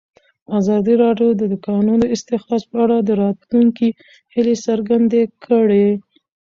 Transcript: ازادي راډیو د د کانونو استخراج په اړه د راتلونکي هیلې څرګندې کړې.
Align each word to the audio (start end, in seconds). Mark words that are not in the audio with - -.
ازادي 0.59 0.93
راډیو 1.03 1.29
د 1.35 1.41
د 1.51 1.53
کانونو 1.67 2.05
استخراج 2.15 2.63
په 2.71 2.77
اړه 2.83 2.97
د 3.01 3.09
راتلونکي 3.23 3.87
هیلې 4.33 4.55
څرګندې 4.67 5.21
کړې. 5.45 5.87